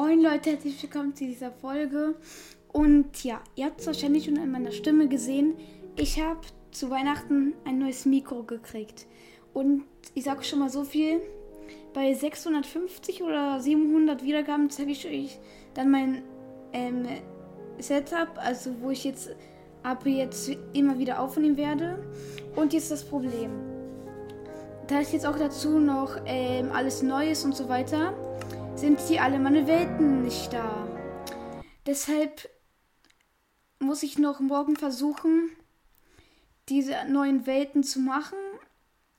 Moin 0.00 0.22
Leute, 0.22 0.50
herzlich 0.50 0.80
willkommen 0.80 1.12
zu 1.16 1.24
dieser 1.24 1.50
Folge. 1.50 2.14
Und 2.72 3.24
ja, 3.24 3.40
ihr 3.56 3.64
habt 3.64 3.80
es 3.80 3.86
wahrscheinlich 3.88 4.26
schon 4.26 4.38
an 4.38 4.52
meiner 4.52 4.70
Stimme 4.70 5.08
gesehen. 5.08 5.54
Ich 5.96 6.22
habe 6.22 6.38
zu 6.70 6.88
Weihnachten 6.88 7.54
ein 7.64 7.80
neues 7.80 8.06
Mikro 8.06 8.44
gekriegt. 8.44 9.08
Und 9.54 9.82
ich 10.14 10.22
sage 10.22 10.44
schon 10.44 10.60
mal 10.60 10.70
so 10.70 10.84
viel. 10.84 11.20
Bei 11.94 12.14
650 12.14 13.24
oder 13.24 13.58
700 13.58 14.22
Wiedergaben 14.22 14.70
zeige 14.70 14.92
ich 14.92 15.04
euch 15.04 15.40
dann 15.74 15.90
mein 15.90 16.22
ähm, 16.72 17.04
Setup, 17.80 18.28
also 18.36 18.70
wo 18.80 18.90
ich 18.90 19.02
jetzt 19.02 19.34
ab 19.82 20.06
jetzt 20.06 20.48
immer 20.74 20.96
wieder 21.00 21.18
aufnehmen 21.20 21.56
werde. 21.56 21.98
Und 22.54 22.72
jetzt 22.72 22.92
das 22.92 23.04
Problem. 23.04 23.50
Da 24.86 25.00
ist 25.00 25.12
jetzt 25.12 25.26
auch 25.26 25.36
dazu 25.36 25.80
noch 25.80 26.20
ähm, 26.24 26.70
alles 26.70 27.02
Neues 27.02 27.44
und 27.44 27.56
so 27.56 27.68
weiter 27.68 28.14
sind 28.78 29.00
hier 29.00 29.24
alle 29.24 29.40
meine 29.40 29.66
Welten 29.66 30.22
nicht 30.22 30.52
da. 30.52 30.86
Deshalb 31.84 32.48
muss 33.80 34.04
ich 34.04 34.18
noch 34.18 34.38
morgen 34.38 34.76
versuchen, 34.76 35.50
diese 36.68 36.94
neuen 37.08 37.44
Welten 37.46 37.82
zu 37.82 37.98
machen. 37.98 38.38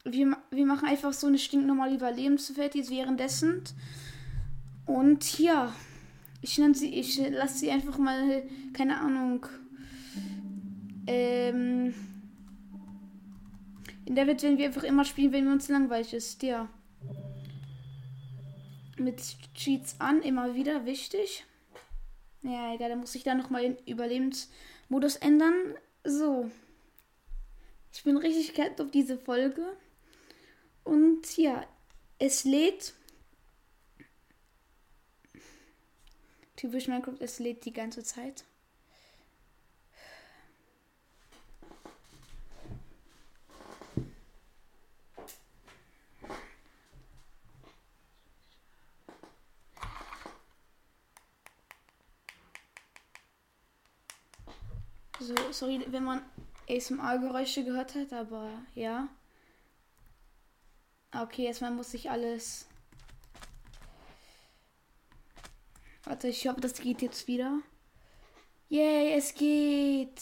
Wir, 0.05 0.37
wir 0.49 0.65
machen 0.65 0.87
einfach 0.87 1.11
so 1.11 1.27
eine 1.27 1.37
stinknormale 1.37 1.95
Überlebenswelt 1.95 2.73
jetzt 2.73 2.89
währenddessen. 2.89 3.63
Und 4.85 5.37
ja, 5.39 5.73
ich 6.41 6.57
nenne 6.57 6.73
sie, 6.73 6.93
ich 6.93 7.17
lasse 7.29 7.57
sie 7.57 7.71
einfach 7.71 7.97
mal, 7.97 8.43
keine 8.71 8.97
Ahnung, 8.97 9.45
ähm, 11.05 11.93
in 14.05 14.15
der 14.15 14.25
Welt 14.25 14.41
werden 14.41 14.57
wir 14.57 14.67
einfach 14.67 14.83
immer 14.83 15.03
spielen, 15.03 15.33
wenn 15.33 15.51
uns 15.51 15.67
langweilig 15.67 16.13
ist, 16.13 16.43
ja 16.43 16.69
mit 18.99 19.21
Cheats 19.53 19.95
an, 19.99 20.21
immer 20.21 20.55
wieder 20.55 20.85
wichtig. 20.85 21.45
Ja, 22.41 22.73
egal, 22.73 22.89
dann 22.89 22.99
muss 22.99 23.15
ich 23.15 23.23
da 23.23 23.35
nochmal 23.35 23.63
den 23.63 23.77
Überlebensmodus 23.85 25.17
ändern. 25.17 25.75
So. 26.03 26.49
Ich 27.91 28.03
bin 28.03 28.17
richtig 28.17 28.53
gehypt 28.53 28.79
auf 28.79 28.91
diese 28.91 29.17
Folge. 29.17 29.75
Und 30.83 31.37
ja, 31.37 31.65
es 32.17 32.43
lädt. 32.43 32.93
Typisch 36.55 36.87
Minecraft, 36.87 37.17
es 37.19 37.39
lädt 37.39 37.65
die 37.65 37.73
ganze 37.73 38.03
Zeit. 38.03 38.43
So, 55.29 55.35
sorry, 55.51 55.85
wenn 55.89 56.05
man 56.05 56.23
ASMR-Geräusche 56.67 57.63
gehört 57.63 57.93
hat, 57.93 58.11
aber 58.13 58.49
ja. 58.73 59.07
Okay, 61.15 61.45
erstmal 61.45 61.69
muss 61.69 61.93
ich 61.93 62.09
alles. 62.09 62.67
Warte, 66.03 66.29
ich 66.29 66.47
hoffe, 66.47 66.61
das 66.61 66.73
geht 66.73 67.03
jetzt 67.03 67.27
wieder. 67.27 67.59
Yay, 68.69 69.13
es 69.13 69.35
geht! 69.35 70.19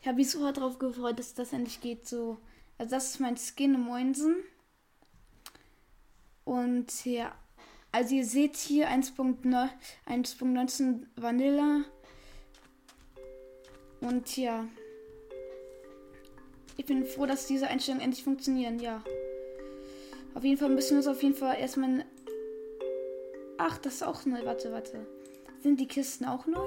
Ich 0.00 0.06
habe 0.06 0.18
mich 0.18 0.30
so 0.30 0.46
hart 0.46 0.58
drauf 0.58 0.78
gefreut, 0.78 1.18
dass 1.18 1.34
das 1.34 1.52
endlich 1.52 1.80
geht. 1.80 2.06
So, 2.06 2.38
also 2.78 2.94
das 2.94 3.10
ist 3.10 3.18
mein 3.18 3.36
Skin 3.36 3.74
im 3.74 3.80
Moinsen. 3.80 4.36
Und 6.44 7.04
ja, 7.04 7.34
also 7.90 8.14
ihr 8.14 8.24
seht 8.24 8.56
hier 8.56 8.88
1.19 8.88 11.06
Vanilla 11.16 11.84
und 14.08 14.36
ja. 14.36 14.66
Ich 16.76 16.86
bin 16.86 17.04
froh, 17.04 17.26
dass 17.26 17.46
diese 17.46 17.68
Einstellungen 17.68 18.04
endlich 18.04 18.24
funktionieren, 18.24 18.78
ja. 18.78 19.02
Auf 20.34 20.44
jeden 20.44 20.58
Fall 20.58 20.70
müssen 20.70 20.90
wir 20.92 20.98
uns 20.98 21.06
auf 21.08 21.22
jeden 21.22 21.34
Fall 21.34 21.58
erstmal. 21.58 22.04
Ach, 23.58 23.78
das 23.78 23.94
ist 23.94 24.02
auch 24.02 24.24
neu. 24.24 24.44
Warte, 24.44 24.72
warte. 24.72 25.06
Sind 25.62 25.80
die 25.80 25.88
Kisten 25.88 26.24
auch 26.24 26.46
neu? 26.46 26.66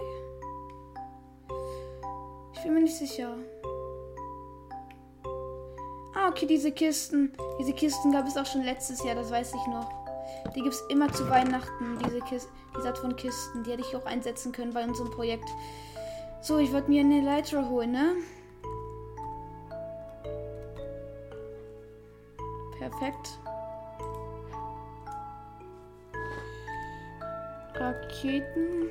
Ich 2.54 2.62
bin 2.64 2.74
mir 2.74 2.82
nicht 2.82 2.98
sicher. 2.98 3.38
Ah, 6.14 6.28
okay, 6.28 6.46
diese 6.46 6.72
Kisten. 6.72 7.32
Diese 7.60 7.74
Kisten 7.74 8.12
gab 8.12 8.28
es 8.28 8.36
auch 8.36 8.46
schon 8.46 8.64
letztes 8.64 9.04
Jahr, 9.04 9.16
das 9.16 9.32
weiß 9.32 9.54
ich 9.54 9.68
noch. 9.68 9.90
Die 10.56 10.62
gibt 10.62 10.74
es 10.74 10.84
immer 10.90 11.12
zu 11.14 11.30
Weihnachten, 11.30 11.98
diese, 12.06 12.20
Kis 12.20 12.50
diese 12.78 12.88
Art 12.90 12.98
von 12.98 13.16
Kisten. 13.16 13.64
Die 13.64 13.72
hätte 13.72 13.82
ich 13.82 13.96
auch 13.96 14.06
einsetzen 14.06 14.52
können 14.52 14.74
bei 14.74 14.84
unserem 14.84 15.10
Projekt. 15.12 15.48
So, 16.44 16.58
ich 16.58 16.74
wollte 16.74 16.90
mir 16.90 17.02
eine 17.02 17.22
Leiter 17.22 17.70
holen, 17.70 17.92
ne? 17.92 18.16
Perfekt. 22.80 23.40
Raketen. 27.76 28.90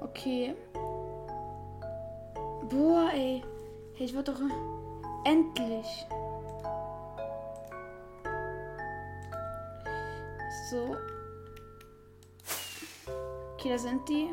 Okay. 0.00 0.54
Boah, 2.70 3.10
ey. 3.12 3.42
Hey, 3.94 4.06
ich 4.06 4.16
wollte 4.16 4.32
doch. 4.32 4.40
Endlich. 5.26 6.06
So. 10.70 10.96
Okay, 13.62 13.70
da 13.70 13.78
sind 13.78 14.08
die. 14.08 14.28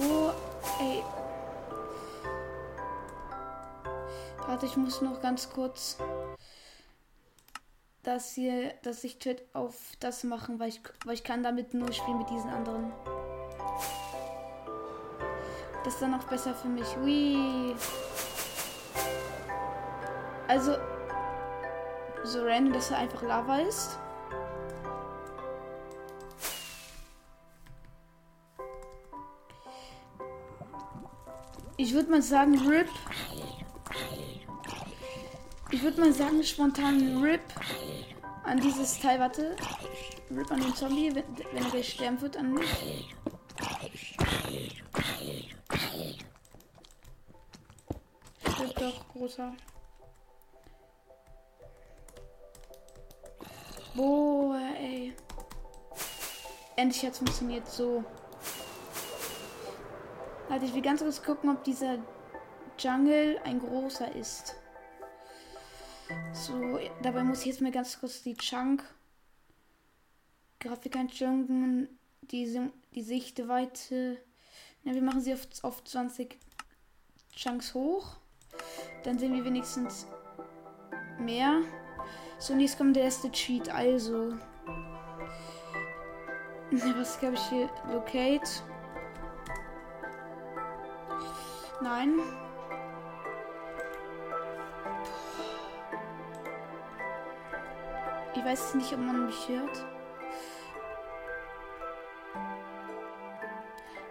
Oh, 0.00 0.32
ey. 0.80 1.04
Warte, 4.48 4.66
ich 4.66 4.76
muss 4.76 5.00
noch 5.00 5.22
ganz 5.22 5.48
kurz 5.48 5.96
das 8.02 8.32
hier, 8.32 8.74
dass 8.82 9.04
ich 9.04 9.20
Chat 9.20 9.40
auf 9.52 9.76
das 10.00 10.24
machen, 10.24 10.58
weil 10.58 10.70
ich, 10.70 10.80
weil 11.04 11.14
ich 11.14 11.22
kann 11.22 11.44
damit 11.44 11.72
nur 11.72 11.92
spielen 11.92 12.18
mit 12.18 12.30
diesen 12.30 12.50
anderen. 12.50 12.92
Das 15.84 15.94
ist 15.94 16.02
dann 16.02 16.14
auch 16.14 16.24
besser 16.24 16.52
für 16.52 16.66
mich. 16.66 16.96
Ui. 16.96 17.76
Also, 20.48 20.76
so 22.24 22.42
random, 22.42 22.72
dass 22.72 22.90
er 22.90 22.98
einfach 22.98 23.22
Lava 23.22 23.58
ist. 23.58 23.98
Ich 31.76 31.92
würde 31.92 32.10
mal 32.10 32.22
sagen, 32.22 32.58
RIP. 32.66 32.88
Ich 35.70 35.82
würde 35.82 36.00
mal 36.00 36.12
sagen, 36.12 36.42
spontan 36.42 37.22
RIP 37.22 37.42
an 38.44 38.60
dieses 38.60 39.00
Teil. 39.00 39.20
Warte. 39.20 39.56
RIP 40.30 40.50
an 40.50 40.60
den 40.60 40.74
Zombie, 40.74 41.14
wenn, 41.14 41.24
wenn 41.52 41.64
er 41.64 41.70
gleich 41.70 41.92
sterben 41.92 42.20
wird, 42.20 42.36
an 42.36 42.54
mich. 42.54 43.14
Stirbt 48.48 48.80
doch, 48.80 49.08
großer. 49.08 49.52
Boah, 53.94 54.60
ey. 54.78 55.14
Endlich 56.76 57.04
hat 57.04 57.12
es 57.12 57.18
funktioniert 57.18 57.68
so. 57.68 58.04
Halt, 60.50 60.62
ich 60.62 60.74
will 60.74 60.82
ganz 60.82 61.00
kurz 61.00 61.22
gucken, 61.22 61.50
ob 61.50 61.62
dieser 61.64 61.98
Jungle 62.78 63.38
ein 63.44 63.60
großer 63.60 64.14
ist. 64.14 64.56
So, 66.32 66.78
dabei 67.02 67.22
muss 67.22 67.40
ich 67.40 67.46
jetzt 67.46 67.60
mal 67.60 67.70
ganz 67.70 67.98
kurz 67.98 68.22
die 68.22 68.36
Chunk 68.36 68.84
Grafikeinstellungen, 70.60 71.88
die, 72.22 72.70
die 72.94 73.02
Sichtweite. 73.02 74.18
Ja, 74.82 74.94
wir 74.94 75.02
machen 75.02 75.20
sie 75.20 75.34
auf, 75.34 75.46
auf 75.62 75.84
20 75.84 76.38
Chunks 77.36 77.74
hoch. 77.74 78.16
Dann 79.04 79.18
sehen 79.18 79.34
wir 79.34 79.44
wenigstens 79.44 80.06
mehr. 81.18 81.62
Jetzt 82.48 82.76
kommt 82.76 82.94
der 82.94 83.04
erste 83.04 83.30
Cheat. 83.30 83.70
Also. 83.70 84.34
Was 86.96 87.18
glaube 87.18 87.34
ich 87.34 87.48
hier? 87.48 87.70
Locate. 87.90 88.50
Nein. 91.80 92.18
Ich 98.34 98.44
weiß 98.44 98.74
nicht, 98.74 98.92
ob 98.92 98.98
man 98.98 99.26
mich 99.26 99.48
hört. 99.48 99.86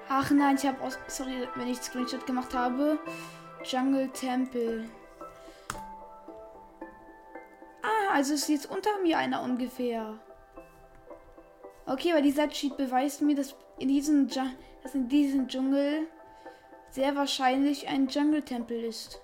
Ach 0.09 0.31
nein, 0.31 0.55
ich 0.55 0.65
habe. 0.65 0.77
Sorry, 1.07 1.47
wenn 1.55 1.67
ich 1.67 1.81
Screenshot 1.81 2.25
gemacht 2.25 2.53
habe. 2.55 2.97
Jungle 3.63 4.09
Temple. 4.09 4.85
Also 8.13 8.35
ist 8.35 8.47
jetzt 8.47 8.69
unter 8.69 9.01
mir 9.01 9.17
einer 9.17 9.41
ungefähr. 9.41 10.19
Okay, 11.87 12.11
aber 12.11 12.21
dieser 12.21 12.47
Cheat 12.47 12.77
beweist 12.77 13.21
mir, 13.23 13.35
dass 13.35 13.55
in 13.79 13.87
diesem, 13.87 14.27
dass 14.27 14.93
in 14.93 15.09
diesem 15.09 15.47
Dschungel 15.47 16.07
sehr 16.91 17.15
wahrscheinlich 17.15 17.87
ein 17.87 18.07
Jungle-Tempel 18.07 18.83
ist. 18.83 19.19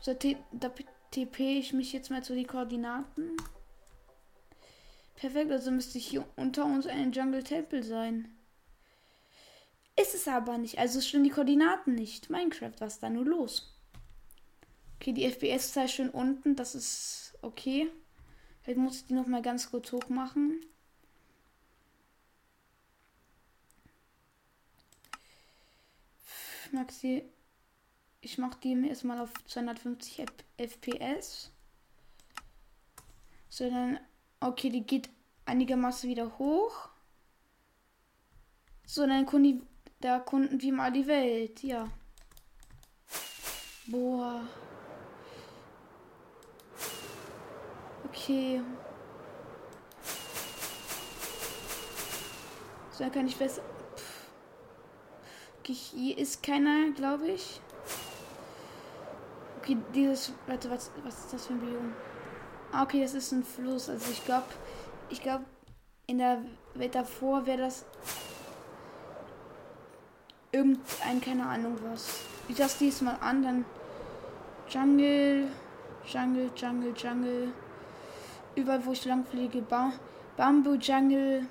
So, 0.00 0.16
da 0.52 0.70
TP 1.10 1.58
ich 1.58 1.74
mich 1.74 1.92
jetzt 1.92 2.10
mal 2.10 2.24
zu 2.24 2.34
den 2.34 2.46
Koordinaten. 2.46 3.36
Perfekt, 5.16 5.50
also 5.50 5.70
müsste 5.70 5.98
hier 5.98 6.24
unter 6.36 6.64
uns 6.64 6.86
ein 6.86 7.12
Jungle-Tempel 7.12 7.82
sein. 7.82 8.34
Ist 10.00 10.14
es 10.14 10.26
aber 10.26 10.56
nicht. 10.56 10.78
Also 10.78 11.02
stimmen 11.02 11.24
die 11.24 11.30
Koordinaten 11.30 11.94
nicht. 11.94 12.30
Minecraft, 12.30 12.72
was 12.78 12.94
ist 12.94 13.02
da 13.02 13.10
nur 13.10 13.26
los? 13.26 13.73
Okay, 15.04 15.12
die 15.12 15.30
FPS-Zahl 15.30 15.86
schön 15.86 16.08
unten. 16.08 16.56
Das 16.56 16.74
ist 16.74 17.34
okay. 17.42 17.90
Vielleicht 18.62 18.78
muss 18.78 18.96
ich 18.96 19.04
die 19.04 19.12
noch 19.12 19.26
mal 19.26 19.42
ganz 19.42 19.70
kurz 19.70 19.92
hoch 19.92 20.08
machen. 20.08 20.64
Maxi, 26.72 27.22
ich 28.22 28.38
mache 28.38 28.58
die 28.62 28.88
erstmal 28.88 29.18
auf 29.18 29.30
250 29.44 30.24
FPS. 30.56 31.50
So, 33.50 33.68
dann, 33.68 34.00
okay, 34.40 34.70
die 34.70 34.86
geht 34.86 35.10
einigermaßen 35.44 36.08
wieder 36.08 36.38
hoch. 36.38 36.88
So, 38.86 39.06
dann 39.06 39.26
Kunden, 39.26 39.66
da 40.00 40.14
erkunden 40.14 40.62
wir 40.62 40.72
mal 40.72 40.90
die 40.90 41.06
Welt, 41.06 41.62
ja. 41.62 41.92
Boah. 43.86 44.48
Okay. 48.14 48.62
So, 52.92 53.02
dann 53.02 53.12
kann 53.12 53.26
ich 53.26 53.36
besser. 53.36 53.60
Okay, 55.58 55.72
hier 55.72 56.16
ist 56.18 56.42
keiner, 56.42 56.92
glaube 56.92 57.26
ich. 57.28 57.60
Okay, 59.58 59.76
dieses. 59.92 60.32
Warte, 60.46 60.70
was, 60.70 60.92
was 61.02 61.18
ist 61.18 61.32
das 61.32 61.46
für 61.46 61.54
ein 61.54 61.60
Biom? 61.60 61.92
Ah, 62.70 62.84
okay, 62.84 63.02
das 63.02 63.14
ist 63.14 63.32
ein 63.32 63.42
Fluss. 63.42 63.88
Also 63.88 64.12
ich 64.12 64.24
glaube, 64.24 64.46
ich 65.10 65.20
glaube, 65.20 65.44
in 66.06 66.18
der 66.18 66.44
Welt 66.74 66.94
davor 66.94 67.44
wäre 67.46 67.62
das 67.62 67.84
irgendein, 70.52 71.20
keine 71.20 71.46
Ahnung 71.46 71.76
was. 71.90 72.20
Ich 72.48 72.56
das 72.56 72.78
diesmal 72.78 73.18
an, 73.20 73.42
dann 73.42 73.64
Jungle, 74.68 75.48
Jungle, 76.06 76.50
Jungle, 76.54 76.94
Jungle. 76.96 77.52
Überall, 78.54 78.84
wo 78.84 78.92
ich 78.92 79.04
lang 79.04 79.24
fliege, 79.24 79.62
ba 79.62 79.92
Bamboo 80.36 80.74
Jungle, 80.74 81.46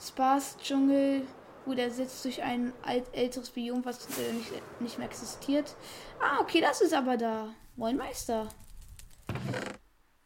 Sparse 0.00 0.56
Dschungel. 0.58 1.26
Gut, 1.64 1.78
ersetzt 1.78 2.24
durch 2.24 2.42
ein 2.42 2.72
alt, 2.82 3.04
älteres 3.12 3.50
Biom, 3.50 3.84
was 3.84 4.06
äh, 4.18 4.32
nicht, 4.32 4.50
nicht 4.80 4.98
mehr 4.98 5.06
existiert. 5.06 5.76
Ah, 6.20 6.40
okay, 6.40 6.60
das 6.60 6.80
ist 6.80 6.92
aber 6.92 7.16
da. 7.16 7.54
Moin 7.76 7.96
Meister. 7.96 8.48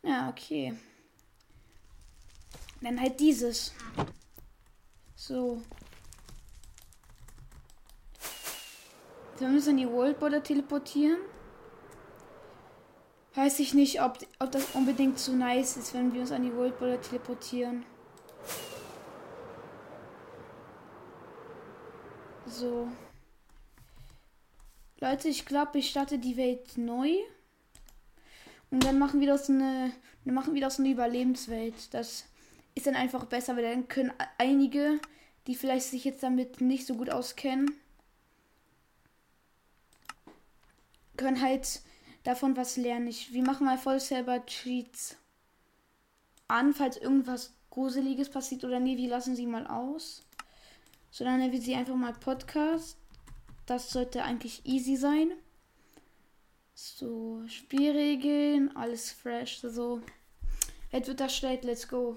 Ja, 0.03 0.31
okay. 0.31 0.75
Dann 2.81 2.99
halt 2.99 3.21
dieses. 3.21 3.75
So. 5.15 5.63
Wir 9.39 9.49
müssen 9.49 9.77
die 9.77 9.89
World 9.89 10.19
Border 10.19 10.43
teleportieren. 10.43 11.19
Weiß 13.37 13.59
ich 13.59 13.75
nicht, 13.75 14.01
ob, 14.01 14.19
ob 14.39 14.51
das 14.51 14.75
unbedingt 14.75 15.19
zu 15.19 15.37
nice 15.37 15.77
ist, 15.77 15.93
wenn 15.93 16.15
wir 16.15 16.23
uns 16.23 16.33
an 16.33 16.43
die 16.43 16.57
World 16.57 16.79
Border 16.79 16.99
teleportieren. 17.03 17.85
So. 22.47 22.89
Leute, 25.01 25.29
ich 25.29 25.45
glaube, 25.45 25.79
ich 25.79 25.91
starte 25.91 26.19
die 26.19 26.39
Welt 26.39 26.79
neu. 26.79 27.13
Und 28.71 28.85
dann 28.85 28.99
machen 28.99 29.21
wir 29.21 29.27
das 29.27 29.51
eine, 29.51 29.93
dann 30.25 30.35
machen 30.35 30.55
wir 30.55 30.63
das 30.63 30.81
eine 30.81 30.89
Überlebenswelt. 30.89 31.93
Das 31.93 32.25
ist 32.75 32.87
dann 32.87 32.97
einfach 32.97 33.27
besser, 33.27 33.55
weil 33.55 33.65
dann 33.65 33.87
können 33.87 34.15
einige, 34.39 34.99
die 35.47 35.57
vielleicht 35.57 35.89
sich 35.89 36.07
jetzt 36.07 36.23
damit 36.23 36.63
nicht 36.63 36.87
so 36.87 36.95
gut 36.95 37.11
auskennen, 37.11 37.71
können 41.19 41.43
halt 41.43 41.83
davon 42.27 42.57
was 42.57 42.77
lernen. 42.77 43.07
Ich, 43.07 43.33
wir 43.33 43.43
machen 43.43 43.67
mal 43.67 43.79
voll 43.79 44.01
selber 44.01 44.45
Cheats 44.47 45.17
an, 46.49 46.75
falls 46.75 46.97
irgendwas 46.97 47.55
Gruseliges 47.71 48.31
passiert 48.31 48.65
oder 48.65 48.81
nee, 48.81 48.97
wir 48.97 49.09
lassen 49.09 49.37
sie 49.37 49.47
mal 49.47 49.67
aus. 49.67 50.23
So, 51.11 51.25
nennen 51.25 51.53
wir 51.53 51.61
sie 51.61 51.75
einfach 51.75 51.95
mal 51.95 52.13
Podcast. 52.13 52.99
Das 53.67 53.91
sollte 53.91 54.23
eigentlich 54.23 54.65
easy 54.65 54.97
sein. 54.97 55.33
So, 56.75 57.43
Spielregeln, 57.47 58.77
alles 58.77 59.11
fresh. 59.11 59.61
So, 59.61 60.03
jetzt 60.93 61.09
wird 61.09 61.21
erstellt, 61.21 61.65
let's 61.65 61.89
go. 61.89 62.17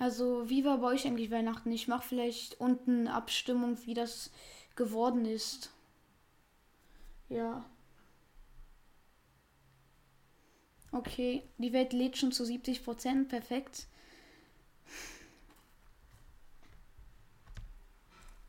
Also, 0.00 0.48
wie 0.48 0.64
war 0.64 0.78
bei 0.78 0.88
euch 0.88 1.06
eigentlich 1.06 1.30
Weihnachten? 1.30 1.70
Ich 1.70 1.86
mache 1.86 2.08
vielleicht 2.08 2.58
unten 2.58 3.06
Abstimmung, 3.06 3.76
wie 3.84 3.92
das 3.92 4.30
geworden 4.74 5.26
ist. 5.26 5.70
Ja. 7.28 7.66
Okay, 10.90 11.42
die 11.58 11.74
Welt 11.74 11.92
lädt 11.92 12.16
schon 12.16 12.32
zu 12.32 12.46
70 12.46 12.82
Prozent. 12.82 13.28
Perfekt. 13.28 13.88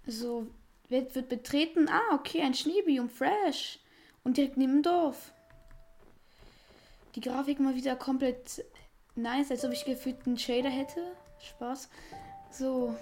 So, 0.07 0.47
Welt 0.87 1.13
wird 1.15 1.27
betreten. 1.27 1.89
Ah, 1.89 2.15
okay, 2.15 2.41
ein 2.43 2.53
Schneebium, 2.53 3.09
fresh. 3.09 3.79
Und 4.23 4.37
direkt 4.37 4.55
neben 4.55 4.75
dem 4.75 4.83
Dorf. 4.83 5.33
Die 7.15 7.21
Grafik 7.21 7.59
mal 7.59 7.75
wieder 7.75 7.97
komplett 7.97 8.63
nice, 9.15 9.51
als 9.51 9.65
ob 9.65 9.73
ich 9.73 9.83
gefühlt 9.83 10.25
einen 10.25 10.37
Shader 10.37 10.69
hätte. 10.69 11.13
Spaß. 11.43 11.89
So. 12.51 12.95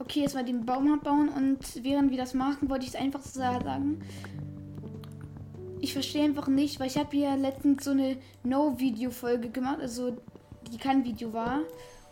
Okay, 0.00 0.20
jetzt 0.20 0.34
mal 0.34 0.44
den 0.44 0.64
Baum 0.64 0.90
abbauen 0.92 1.28
und 1.28 1.84
während 1.84 2.10
wir 2.10 2.16
das 2.16 2.32
machen, 2.32 2.70
wollte 2.70 2.84
ich 2.84 2.94
es 2.94 2.96
einfach 2.96 3.20
so 3.20 3.40
sagen. 3.40 4.02
Ich 5.80 5.92
verstehe 5.92 6.24
einfach 6.24 6.48
nicht, 6.48 6.80
weil 6.80 6.86
ich 6.86 6.96
habe 6.96 7.10
hier 7.10 7.36
letztens 7.36 7.84
so 7.84 7.90
eine 7.90 8.16
No-Video-Folge 8.42 9.50
gemacht, 9.50 9.80
also 9.80 10.16
die 10.72 10.78
kein 10.78 11.04
Video 11.04 11.32
war. 11.32 11.60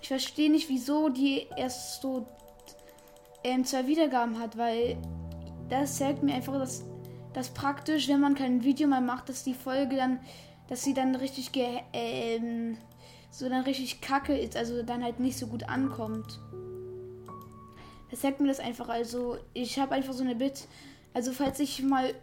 Ich 0.03 0.09
verstehe 0.09 0.51
nicht, 0.51 0.69
wieso 0.69 1.09
die 1.09 1.47
erst 1.57 2.03
so 2.03 2.27
ähm, 3.47 3.65
zwei 3.65 3.87
Wiedergaben 3.87 4.41
hat, 4.41 4.59
weil 4.59 4.97
das 5.69 5.99
zeigt 5.99 6.25
mir 6.25 6.35
einfach, 6.35 6.55
dass 6.55 6.85
das 7.33 7.51
praktisch, 7.51 8.09
wenn 8.09 8.21
man 8.21 8.35
kein 8.35 8.65
Video 8.65 8.89
mehr 8.89 9.01
macht, 9.01 9.29
dass 9.29 9.45
die 9.45 9.55
Folge 9.55 9.97
dann, 9.97 10.19
dass 10.69 10.83
sie 10.83 10.95
dann 10.95 11.15
richtig 11.15 11.53
ähm, 11.93 12.77
so 13.31 13.49
dann 13.49 13.63
richtig 13.63 14.01
kacke 14.01 14.37
ist, 14.37 14.57
also 14.57 14.83
dann 14.83 15.05
halt 15.05 15.21
nicht 15.21 15.39
so 15.39 15.47
gut 15.47 15.69
ankommt. 15.69 16.41
Das 18.11 18.23
sagt 18.23 18.41
mir 18.41 18.49
das 18.49 18.61
einfach. 18.61 18.89
Also, 18.89 19.37
ich 19.53 19.79
habe 19.79 19.95
einfach 19.95 20.13
so 20.13 20.25
eine 20.25 20.35
Bit. 20.35 20.67
Also, 21.15 21.33
falls 21.33 21.61
ich 21.61 21.83
mal 21.83 22.15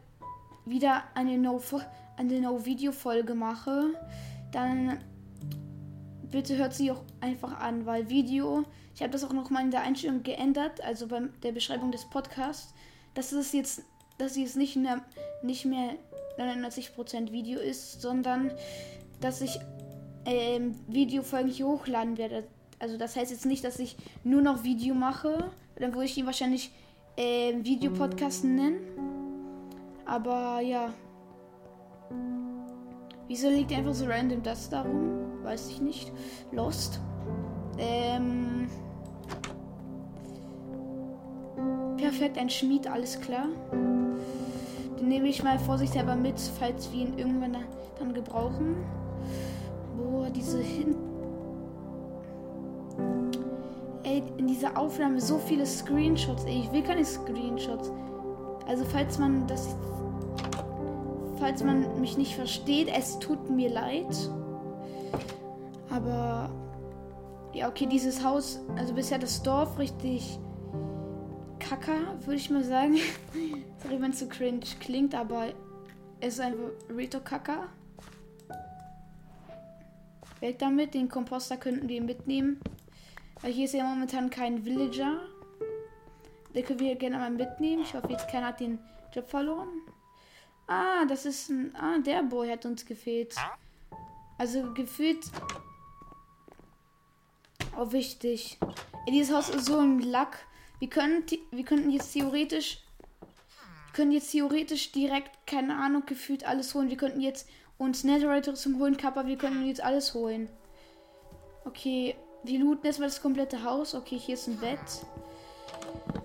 wieder 0.65 1.03
eine 1.13 1.37
No, 1.37 1.61
eine 2.17 2.41
no 2.41 2.65
Video 2.65 2.91
Folge 2.91 3.35
mache, 3.35 3.93
dann 4.51 4.99
bitte 6.33 6.57
hört 6.57 6.73
sie 6.73 6.91
auch 6.91 7.03
einfach 7.21 7.59
an, 7.59 7.85
weil 7.85 8.09
Video, 8.09 8.65
ich 8.95 9.01
habe 9.01 9.11
das 9.11 9.23
auch 9.23 9.33
noch 9.33 9.51
mal 9.51 9.61
in 9.61 9.71
der 9.71 9.81
Einstellung 9.81 10.23
geändert, 10.23 10.81
also 10.83 11.07
bei 11.07 11.21
der 11.43 11.51
Beschreibung 11.51 11.91
des 11.91 12.05
Podcasts, 12.05 12.73
dass 13.13 13.31
es 13.31 13.53
jetzt, 13.53 13.83
dass 14.17 14.35
es 14.35 14.55
nicht 14.55 14.75
mehr, 14.75 15.01
nicht 15.43 15.65
mehr 15.65 15.91
99% 16.39 17.31
Video 17.31 17.59
ist, 17.59 18.01
sondern 18.01 18.51
dass 19.21 19.41
ich 19.41 19.59
ähm, 20.25 20.75
Videofolgen 20.87 21.51
hier 21.51 21.67
hochladen 21.67 22.17
werde. 22.17 22.45
Also 22.79 22.97
das 22.97 23.15
heißt 23.15 23.31
jetzt 23.31 23.45
nicht, 23.45 23.63
dass 23.63 23.77
ich 23.77 23.95
nur 24.23 24.41
noch 24.41 24.63
Video 24.63 24.95
mache, 24.95 25.51
dann 25.75 25.93
würde 25.93 26.05
ich 26.05 26.17
ihn 26.17 26.25
wahrscheinlich 26.25 26.71
äh, 27.15 27.53
Videopodcast 27.61 28.43
nennen. 28.45 28.79
Aber 30.05 30.61
ja. 30.61 30.91
Wieso 33.27 33.49
liegt 33.49 33.71
einfach 33.71 33.93
so 33.93 34.05
random 34.05 34.41
das 34.41 34.69
darum? 34.69 35.22
Weiß 35.43 35.69
ich 35.69 35.81
nicht. 35.81 36.11
Lost. 36.51 36.99
Ähm. 37.77 38.69
Perfekt, 41.97 42.37
ein 42.37 42.49
Schmied, 42.49 42.87
alles 42.87 43.19
klar. 43.19 43.47
Den 44.99 45.07
nehme 45.07 45.27
ich 45.27 45.43
mal 45.43 45.59
vorsichtshalber 45.59 46.15
mit, 46.15 46.39
falls 46.59 46.91
wir 46.91 47.01
ihn 47.07 47.17
irgendwann 47.17 47.57
dann 47.99 48.13
gebrauchen. 48.13 48.77
Boah, 49.97 50.29
diese 50.29 50.59
hin. 50.59 50.95
Ey, 54.03 54.23
in 54.37 54.47
dieser 54.47 54.77
Aufnahme 54.77 55.19
so 55.21 55.37
viele 55.37 55.65
Screenshots. 55.65 56.45
Ey, 56.45 56.61
ich 56.61 56.71
will 56.71 56.83
keine 56.83 57.05
Screenshots. 57.05 57.91
Also 58.67 58.85
falls 58.85 59.17
man 59.17 59.47
das. 59.47 59.75
Falls 61.39 61.63
man 61.63 61.99
mich 61.99 62.17
nicht 62.17 62.35
versteht, 62.35 62.89
es 62.95 63.19
tut 63.19 63.49
mir 63.49 63.69
leid. 63.69 64.29
Aber. 65.93 66.49
Ja, 67.53 67.69
okay, 67.69 67.85
dieses 67.85 68.23
Haus, 68.23 68.59
also 68.75 68.95
bisher 68.95 69.19
das 69.19 69.43
Dorf 69.43 69.77
richtig 69.77 70.39
kacker, 71.59 72.19
würde 72.21 72.35
ich 72.35 72.49
mal 72.49 72.63
sagen. 72.63 72.97
Sorry, 73.77 74.01
wenn 74.01 74.09
es 74.09 74.19
so 74.19 74.27
cringe 74.27 74.61
klingt, 74.79 75.13
aber 75.13 75.53
es 76.19 76.35
ist 76.35 76.39
einfach 76.39 76.71
Rito 76.89 77.19
kacker. 77.19 77.69
Weg 80.39 80.57
damit, 80.57 80.95
den 80.95 81.09
Komposter 81.09 81.57
könnten 81.57 81.87
wir 81.87 82.01
mitnehmen. 82.01 82.59
Weil 83.41 83.51
hier 83.51 83.65
ist 83.65 83.75
ja 83.75 83.83
momentan 83.83 84.31
kein 84.31 84.65
Villager. 84.65 85.19
Den 86.55 86.65
können 86.65 86.79
wir 86.79 86.95
gerne 86.95 87.19
mal 87.19 87.29
mitnehmen. 87.29 87.83
Ich 87.83 87.93
hoffe, 87.93 88.07
jetzt 88.09 88.27
keiner 88.29 88.47
hat 88.47 88.59
den 88.59 88.79
Job 89.13 89.29
verloren. 89.29 89.69
Ah, 90.65 91.05
das 91.07 91.27
ist 91.27 91.49
ein. 91.49 91.75
Ah, 91.75 91.99
der 91.99 92.23
Boy 92.23 92.49
hat 92.49 92.65
uns 92.65 92.83
gefehlt. 92.83 93.35
Also 94.39 94.73
gefühlt. 94.73 95.29
Oh, 97.77 97.91
wichtig. 97.91 98.57
Ey, 99.05 99.11
dieses 99.11 99.35
Haus 99.35 99.49
ist 99.49 99.65
so 99.65 99.79
ein 99.79 99.99
Lack. 99.99 100.45
Wir 100.79 100.89
können, 100.89 101.23
wir 101.51 101.65
könnten 101.65 101.89
jetzt 101.89 102.13
theoretisch. 102.13 102.79
Können 103.93 104.11
jetzt 104.11 104.31
theoretisch 104.31 104.91
direkt, 104.91 105.31
keine 105.45 105.75
Ahnung, 105.77 106.03
gefühlt 106.05 106.45
alles 106.45 106.73
holen. 106.73 106.89
Wir 106.89 106.97
könnten 106.97 107.21
jetzt 107.21 107.47
uns 107.77 108.03
Netherite 108.03 108.53
zum 108.53 108.79
Holen, 108.79 108.97
Kappa, 108.97 109.25
wir 109.27 109.37
können 109.37 109.65
jetzt 109.65 109.83
alles 109.83 110.13
holen. 110.13 110.49
Okay, 111.65 112.15
wir 112.43 112.59
looten 112.59 112.85
erstmal 112.85 113.09
das 113.09 113.21
komplette 113.21 113.63
Haus. 113.63 113.95
Okay, 113.95 114.17
hier 114.17 114.35
ist 114.35 114.47
ein 114.47 114.57
Bett. 114.57 114.79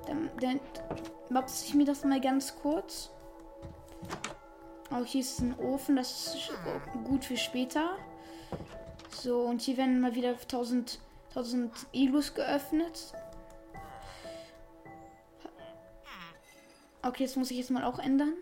Dann, 0.07 0.31
dann 0.41 0.61
mache 1.31 1.47
ich 1.65 1.75
mir 1.75 1.85
das 1.85 2.05
mal 2.05 2.21
ganz 2.21 2.55
kurz. 2.57 3.11
Auch 4.91 5.05
hier 5.05 5.21
ist 5.21 5.41
ein 5.41 5.59
Ofen, 5.59 5.97
das 5.97 6.35
ist 6.35 6.51
gut 7.05 7.25
für 7.25 7.37
später. 7.37 7.97
So, 9.11 9.41
und 9.43 9.61
hier 9.61 9.77
werden 9.77 10.01
mal 10.01 10.15
wieder 10.15 10.31
1000, 10.31 10.99
1000 11.31 11.73
Ilus 11.93 12.35
geöffnet. 12.35 13.13
Okay, 17.03 17.25
das 17.25 17.37
muss 17.37 17.51
ich 17.51 17.59
jetzt 17.59 17.71
mal 17.71 17.85
auch 17.85 17.99
ändern. 17.99 18.35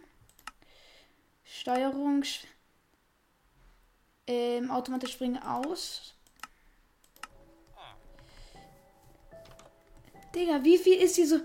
Steuerung. 1.45 2.25
Ähm, 4.27 4.71
automatisch 4.71 5.13
springen 5.13 5.41
aus. 5.41 6.15
Digga, 10.35 10.65
wie 10.65 10.79
viel 10.79 11.01
ist 11.01 11.17
hier 11.17 11.27
so. 11.27 11.41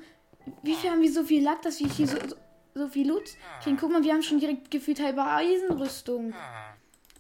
Wie 0.64 0.74
viel 0.74 0.90
haben 0.90 1.02
wir 1.02 1.12
so 1.12 1.24
viel 1.24 1.44
Lack, 1.44 1.62
dass 1.62 1.80
wir 1.80 1.88
hier 1.88 2.08
so, 2.08 2.18
so, 2.28 2.36
so 2.74 2.88
viel 2.88 3.08
Loot 3.08 3.36
kriegen? 3.62 3.78
Guck 3.78 3.92
mal, 3.92 4.04
wir 4.04 4.14
haben 4.14 4.24
schon 4.24 4.40
direkt 4.40 4.72
gefühlt 4.72 5.00
halbe 5.00 5.24
Eisenrüstung. 5.24 6.34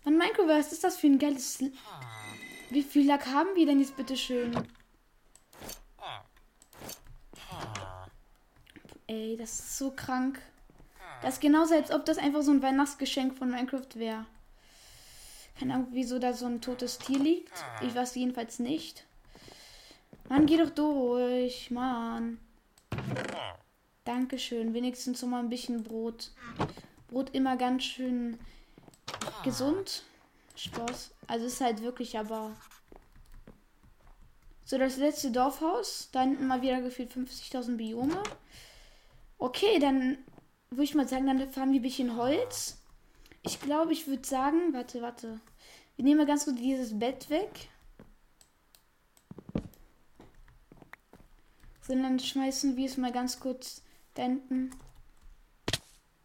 Mann, 0.03 0.17
Minecraft, 0.17 0.47
was 0.47 0.71
ist 0.71 0.83
das 0.83 0.97
für 0.97 1.07
ein 1.07 1.19
geiles. 1.19 1.59
Wie 2.71 2.83
viel 2.83 3.05
Lack 3.05 3.25
haben 3.27 3.49
wir 3.55 3.65
denn 3.65 3.81
jetzt 3.81 3.97
bitte 3.97 4.15
schön? 4.15 4.55
Ey, 9.07 9.35
das 9.35 9.59
ist 9.59 9.77
so 9.77 9.91
krank. 9.91 10.41
Das 11.21 11.33
ist 11.33 11.41
genauso, 11.41 11.75
als 11.75 11.91
ob 11.91 12.05
das 12.05 12.17
einfach 12.17 12.41
so 12.41 12.51
ein 12.51 12.61
Weihnachtsgeschenk 12.61 13.37
von 13.37 13.51
Minecraft 13.51 13.95
wäre. 13.95 14.25
Keine 15.59 15.73
Ahnung, 15.73 15.89
wieso 15.91 16.17
da 16.17 16.31
so 16.31 16.45
ein 16.45 16.61
totes 16.61 16.97
Tier 16.97 17.19
liegt. 17.19 17.51
Ich 17.81 17.93
weiß 17.93 18.15
jedenfalls 18.15 18.59
nicht. 18.59 19.05
Mann, 20.29 20.45
geh 20.45 20.55
doch 20.55 20.69
durch. 20.69 21.71
Mann. 21.71 22.39
Dankeschön. 24.05 24.73
Wenigstens 24.73 25.19
so 25.19 25.27
mal 25.27 25.39
ein 25.39 25.49
bisschen 25.49 25.83
Brot. 25.83 26.31
Brot 27.09 27.31
immer 27.35 27.57
ganz 27.57 27.83
schön 27.83 28.39
gesund. 29.43 30.03
Spaß. 30.55 31.11
Also 31.27 31.45
ist 31.45 31.61
halt 31.61 31.81
wirklich 31.81 32.17
aber. 32.17 32.55
So, 34.63 34.77
das 34.77 34.97
letzte 34.97 35.31
Dorfhaus. 35.31 36.09
Da 36.11 36.21
hinten 36.21 36.47
mal 36.47 36.61
wieder 36.61 36.81
gefühlt 36.81 37.11
50.000 37.13 37.77
Biome. 37.77 38.21
Okay, 39.37 39.79
dann 39.79 40.17
würde 40.69 40.83
ich 40.83 40.95
mal 40.95 41.07
sagen, 41.07 41.27
dann 41.27 41.51
fahren 41.51 41.71
wir 41.71 41.79
ein 41.79 41.83
bisschen 41.83 42.15
Holz. 42.15 42.81
Ich 43.43 43.59
glaube, 43.59 43.91
ich 43.91 44.07
würde 44.07 44.25
sagen, 44.25 44.73
warte, 44.73 45.01
warte. 45.01 45.41
Wir 45.95 46.05
nehmen 46.05 46.19
mal 46.19 46.27
ganz 46.27 46.45
gut 46.45 46.59
dieses 46.59 46.97
Bett 46.97 47.29
weg. 47.29 47.69
So, 51.81 51.95
dann 51.95 52.19
schmeißen 52.19 52.77
wir 52.77 52.85
es 52.85 52.97
mal 52.97 53.11
ganz 53.11 53.39
kurz 53.39 53.81
da 54.13 54.23
hinten. 54.23 54.71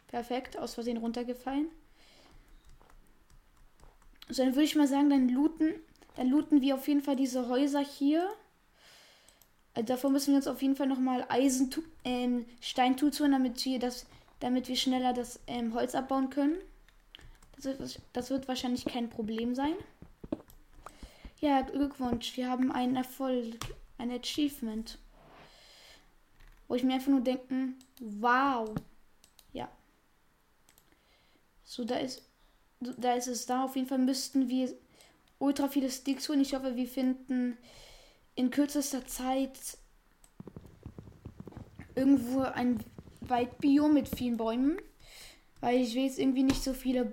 Perfekt, 0.06 0.56
aus 0.58 0.74
Versehen 0.74 0.98
runtergefallen. 0.98 1.68
So, 4.36 4.44
dann 4.44 4.54
würde 4.54 4.64
ich 4.64 4.76
mal 4.76 4.86
sagen, 4.86 5.08
dann 5.08 5.30
looten, 5.30 5.76
dann 6.14 6.28
looten 6.28 6.60
wir 6.60 6.74
auf 6.74 6.86
jeden 6.88 7.00
Fall 7.00 7.16
diese 7.16 7.48
Häuser 7.48 7.80
hier. 7.80 8.28
Also 9.72 9.86
davor 9.86 10.10
müssen 10.10 10.32
wir 10.32 10.36
uns 10.36 10.46
auf 10.46 10.60
jeden 10.60 10.76
Fall 10.76 10.88
nochmal 10.88 11.24
Eisen, 11.30 11.70
ähm, 12.04 12.44
Stein 12.60 12.98
tun, 12.98 13.12
damit 13.32 13.64
wir 13.64 13.78
das, 13.78 14.04
damit 14.40 14.68
wir 14.68 14.76
schneller 14.76 15.14
das 15.14 15.40
ähm, 15.46 15.72
Holz 15.72 15.94
abbauen 15.94 16.28
können. 16.28 16.58
Das 17.54 17.64
wird, 17.64 18.02
das 18.12 18.28
wird 18.28 18.46
wahrscheinlich 18.46 18.84
kein 18.84 19.08
Problem 19.08 19.54
sein. 19.54 19.72
Ja, 21.40 21.62
Glückwunsch, 21.62 22.36
wir 22.36 22.50
haben 22.50 22.70
einen 22.72 22.96
Erfolg, 22.96 23.54
ein 23.96 24.10
Achievement. 24.10 24.98
Wo 26.68 26.74
ich 26.74 26.82
mir 26.82 26.92
einfach 26.92 27.08
nur 27.08 27.22
denken, 27.22 27.78
wow. 28.00 28.68
Ja. 29.54 29.70
So, 31.64 31.84
da 31.84 31.96
ist, 31.96 32.22
da 32.80 33.14
ist 33.14 33.28
es 33.28 33.46
da. 33.46 33.64
Auf 33.64 33.76
jeden 33.76 33.88
Fall 33.88 33.98
müssten 33.98 34.48
wir 34.48 34.72
ultra 35.38 35.68
viele 35.68 35.90
Sticks 35.90 36.28
holen. 36.28 36.40
Ich 36.40 36.54
hoffe, 36.54 36.76
wir 36.76 36.86
finden 36.86 37.56
in 38.34 38.50
kürzester 38.50 39.06
Zeit 39.06 39.58
irgendwo 41.94 42.40
ein 42.40 42.84
Waldbiom 43.20 43.94
mit 43.94 44.08
vielen 44.08 44.36
Bäumen. 44.36 44.78
Weil 45.60 45.80
ich 45.80 45.94
will 45.94 46.04
jetzt 46.04 46.18
irgendwie 46.18 46.42
nicht 46.42 46.62
so 46.62 46.74
viele, 46.74 47.12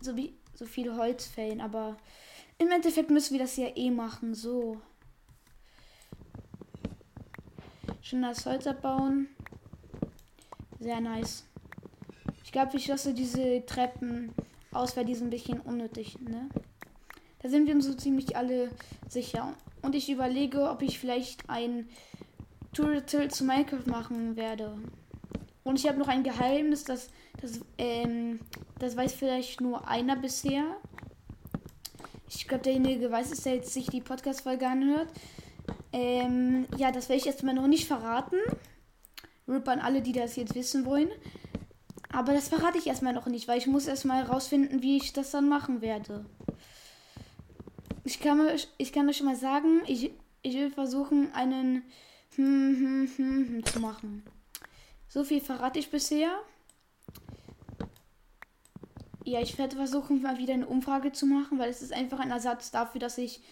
so, 0.00 0.16
wie, 0.16 0.34
so 0.54 0.66
viele 0.66 0.96
Holz 0.96 1.26
fällen, 1.26 1.60
aber 1.60 1.96
im 2.58 2.70
Endeffekt 2.70 3.10
müssen 3.10 3.34
wir 3.34 3.40
das 3.40 3.56
ja 3.56 3.68
eh 3.76 3.90
machen. 3.90 4.34
So. 4.34 4.80
Schon 8.02 8.22
das 8.22 8.44
Holz 8.44 8.66
abbauen. 8.66 9.28
Sehr 10.80 11.00
nice. 11.00 11.44
Ich 12.44 12.52
glaube, 12.52 12.76
ich 12.76 12.86
lasse 12.86 13.14
diese 13.14 13.64
Treppen 13.66 14.32
aus, 14.76 14.96
weil 14.96 15.04
die 15.04 15.14
sind 15.14 15.28
ein 15.28 15.30
bisschen 15.30 15.60
unnötig, 15.60 16.18
ne? 16.20 16.48
Da 17.40 17.48
sind 17.48 17.66
wir 17.66 17.74
uns 17.74 17.86
so 17.86 17.94
ziemlich 17.94 18.36
alle 18.36 18.70
sicher. 19.08 19.54
Und 19.82 19.94
ich 19.94 20.10
überlege, 20.10 20.68
ob 20.70 20.82
ich 20.82 20.98
vielleicht 20.98 21.48
ein 21.48 21.88
Tutorial 22.72 23.30
zu 23.30 23.44
Minecraft 23.44 23.86
machen 23.86 24.36
werde. 24.36 24.76
Und 25.62 25.78
ich 25.78 25.88
habe 25.88 25.98
noch 25.98 26.08
ein 26.08 26.22
Geheimnis, 26.22 26.84
das, 26.84 27.08
das, 27.40 27.60
ähm, 27.78 28.40
das 28.78 28.96
weiß 28.96 29.14
vielleicht 29.14 29.60
nur 29.60 29.88
einer 29.88 30.16
bisher. 30.16 30.64
Ich 32.28 32.48
glaube, 32.48 32.64
derjenige 32.64 33.10
weiß 33.10 33.32
es, 33.32 33.42
der 33.42 33.56
jetzt 33.56 33.72
sich 33.72 33.86
die 33.86 34.00
Podcast-Folge 34.00 34.66
anhört. 34.66 35.08
Ähm, 35.92 36.66
ja, 36.76 36.92
das 36.92 37.08
werde 37.08 37.20
ich 37.20 37.26
erstmal 37.26 37.54
noch 37.54 37.66
nicht 37.66 37.86
verraten. 37.86 38.36
Rip 39.48 39.68
an 39.68 39.80
alle, 39.80 40.02
die 40.02 40.12
das 40.12 40.36
jetzt 40.36 40.54
wissen 40.54 40.84
wollen. 40.84 41.08
Aber 42.16 42.32
das 42.32 42.48
verrate 42.48 42.78
ich 42.78 42.86
erstmal 42.86 43.12
noch 43.12 43.26
nicht, 43.26 43.46
weil 43.46 43.58
ich 43.58 43.66
muss 43.66 43.86
erstmal 43.86 44.24
herausfinden, 44.24 44.80
wie 44.80 44.96
ich 44.96 45.12
das 45.12 45.32
dann 45.32 45.50
machen 45.50 45.82
werde. 45.82 46.24
Ich 48.04 48.20
kann, 48.20 48.40
ich 48.78 48.94
kann 48.94 49.06
euch 49.06 49.22
mal 49.22 49.36
sagen, 49.36 49.82
ich, 49.86 50.12
ich 50.40 50.54
will 50.54 50.70
versuchen, 50.70 51.30
einen 51.34 51.82
hm, 52.36 52.76
hm, 52.78 53.10
hm, 53.16 53.48
hm, 53.48 53.66
zu 53.66 53.80
machen. 53.80 54.22
So 55.08 55.24
viel 55.24 55.42
verrate 55.42 55.78
ich 55.78 55.90
bisher. 55.90 56.30
Ja, 59.26 59.42
ich 59.42 59.58
werde 59.58 59.76
versuchen, 59.76 60.22
mal 60.22 60.38
wieder 60.38 60.54
eine 60.54 60.66
Umfrage 60.66 61.12
zu 61.12 61.26
machen, 61.26 61.58
weil 61.58 61.68
es 61.68 61.82
ist 61.82 61.92
einfach 61.92 62.20
ein 62.20 62.30
Ersatz 62.30 62.70
dafür, 62.70 62.98
dass 62.98 63.18
ich 63.18 63.42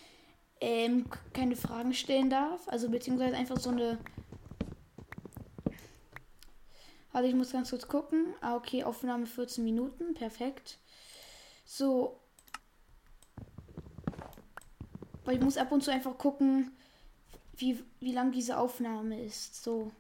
ähm, 0.63 1.05
keine 1.35 1.57
Fragen 1.57 1.93
stellen 1.93 2.31
darf. 2.31 2.67
Also 2.69 2.89
beziehungsweise 2.89 3.37
einfach 3.37 3.59
so 3.59 3.69
eine. 3.69 3.99
Warte, 7.15 7.29
ich 7.29 7.35
muss 7.37 7.53
ganz 7.53 7.71
kurz 7.71 7.87
gucken. 7.87 8.35
Ah, 8.41 8.57
okay, 8.57 8.83
Aufnahme 8.83 9.27
14 9.27 9.63
Minuten. 9.63 10.15
Perfekt. 10.15 10.79
So, 11.65 12.19
weil 15.25 15.37
ich 15.37 15.41
muss 15.41 15.57
ab 15.57 15.71
und 15.71 15.85
zu 15.85 15.93
einfach 15.93 16.19
gucken, 16.19 16.73
wie, 17.57 17.79
wie 18.01 18.11
lang 18.11 18.33
diese 18.33 18.59
Aufnahme 18.59 19.23
ist. 19.23 19.63
So. 19.63 19.93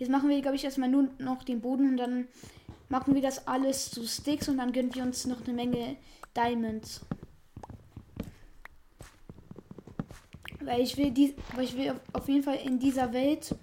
Jetzt 0.00 0.10
machen 0.10 0.28
wir, 0.28 0.42
glaube 0.42 0.56
ich, 0.56 0.64
erstmal 0.64 0.88
nur 0.88 1.08
noch 1.18 1.44
den 1.44 1.60
Boden 1.60 1.90
und 1.90 1.96
dann 1.98 2.26
machen 2.88 3.14
wir 3.14 3.22
das 3.22 3.46
alles 3.46 3.88
zu 3.92 4.04
Sticks 4.04 4.48
und 4.48 4.58
dann 4.58 4.72
gönnen 4.72 4.92
wir 4.92 5.04
uns 5.04 5.26
noch 5.26 5.44
eine 5.44 5.52
Menge 5.52 5.98
Diamonds. 6.36 7.02
Weil 10.58 10.80
ich 10.80 10.96
will 10.96 11.12
die, 11.12 11.36
weil 11.54 11.62
ich 11.62 11.76
will 11.76 11.94
auf 12.12 12.28
jeden 12.28 12.42
Fall 12.42 12.56
in 12.56 12.80
dieser 12.80 13.12
Welt 13.12 13.54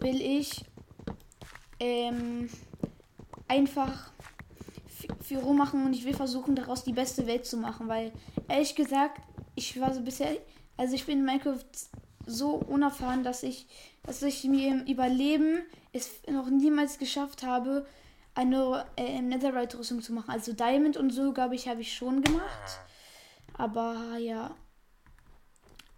will 0.00 0.20
ich 0.20 0.64
ähm, 1.80 2.48
einfach 3.48 4.12
viel 5.22 5.38
rummachen 5.38 5.84
und 5.84 5.92
ich 5.94 6.04
will 6.04 6.14
versuchen 6.14 6.54
daraus 6.54 6.84
die 6.84 6.92
beste 6.92 7.26
Welt 7.26 7.46
zu 7.46 7.56
machen, 7.56 7.88
weil 7.88 8.12
ehrlich 8.48 8.74
gesagt, 8.74 9.20
ich 9.54 9.80
war 9.80 9.92
so 9.92 10.02
bisher, 10.02 10.36
also 10.76 10.94
ich 10.94 11.06
bin 11.06 11.18
in 11.18 11.24
Minecraft 11.24 11.64
so 12.26 12.54
unerfahren, 12.54 13.24
dass 13.24 13.42
ich, 13.42 13.66
dass 14.02 14.22
ich 14.22 14.44
mir 14.44 14.68
im 14.68 14.86
Überleben 14.86 15.62
es 15.92 16.10
noch 16.28 16.48
niemals 16.48 16.98
geschafft 16.98 17.42
habe, 17.42 17.86
eine 18.34 18.86
äh, 18.96 19.20
Netherite-Rüstung 19.20 20.02
zu 20.02 20.12
machen. 20.12 20.30
Also 20.30 20.52
Diamond 20.52 20.96
und 20.96 21.10
so, 21.10 21.32
glaube 21.32 21.54
ich, 21.54 21.68
habe 21.68 21.80
ich 21.80 21.92
schon 21.92 22.22
gemacht. 22.22 22.80
Aber 23.54 24.16
ja. 24.18 24.54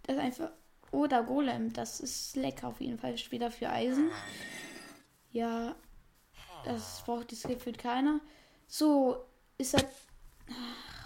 Das 0.03 0.15
ist 0.15 0.21
einfach. 0.21 0.49
Oder 0.91 1.23
Golem, 1.23 1.73
das 1.73 1.99
ist 1.99 2.35
lecker 2.35 2.67
auf 2.67 2.81
jeden 2.81 2.99
Fall. 2.99 3.17
Später 3.17 3.49
für 3.49 3.69
Eisen. 3.69 4.09
Ja. 5.33 5.75
Das 6.63 7.03
braucht 7.05 7.31
das 7.31 7.43
gefühlt 7.43 7.77
keiner. 7.77 8.21
So, 8.67 9.25
ist 9.57 9.73
er. 9.73 9.83